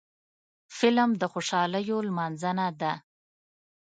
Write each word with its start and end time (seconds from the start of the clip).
فلم 0.77 1.09
د 1.21 1.23
خوشحالیو 1.33 1.97
لمانځنه 2.07 2.67
ده 2.81 2.93